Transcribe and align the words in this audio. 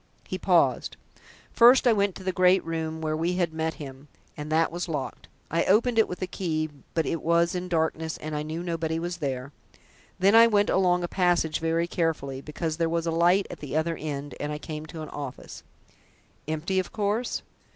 He 0.27 0.39
paused. 0.39 0.97
"First 1.51 1.85
I 1.85 1.93
went 1.93 2.15
to 2.15 2.23
the 2.23 2.31
great 2.31 2.65
room 2.65 3.01
where 3.01 3.15
we 3.15 3.33
had 3.33 3.53
met 3.53 3.75
him, 3.75 4.07
and 4.35 4.51
that 4.51 4.71
was 4.71 4.89
locked. 4.89 5.27
I 5.51 5.63
opened 5.65 5.99
it 5.99 6.07
with 6.07 6.23
a 6.23 6.25
key, 6.25 6.71
but 6.95 7.05
it 7.05 7.21
was 7.21 7.53
in 7.53 7.69
darkness, 7.69 8.17
and 8.17 8.35
I 8.35 8.41
knew 8.41 8.63
nobody 8.63 8.97
was 8.97 9.17
there. 9.17 9.51
Then 10.17 10.33
I 10.33 10.47
went 10.47 10.71
along 10.71 11.03
a 11.03 11.07
passage 11.07 11.59
very 11.59 11.85
carefully, 11.85 12.41
because 12.41 12.77
there 12.77 12.89
was 12.89 13.05
a 13.05 13.11
light 13.11 13.45
at 13.51 13.59
the 13.59 13.77
other 13.77 13.95
end, 13.95 14.33
and 14.39 14.51
I 14.51 14.57
came 14.57 14.87
to 14.87 15.03
an 15.03 15.09
office." 15.09 15.61
"Empty, 16.47 16.79
of 16.79 16.91
course?" 16.91 17.43